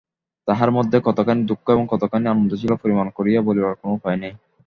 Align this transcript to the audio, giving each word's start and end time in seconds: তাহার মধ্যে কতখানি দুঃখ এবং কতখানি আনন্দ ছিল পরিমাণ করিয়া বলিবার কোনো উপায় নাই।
তাহার 0.47 0.69
মধ্যে 0.71 0.97
কতখানি 1.05 1.41
দুঃখ 1.43 1.65
এবং 1.69 1.83
কতখানি 1.89 2.25
আনন্দ 2.27 2.51
ছিল 2.55 2.71
পরিমাণ 2.75 3.07
করিয়া 3.09 3.39
বলিবার 3.41 3.73
কোনো 3.75 3.91
উপায় 3.93 4.17
নাই। 4.21 4.33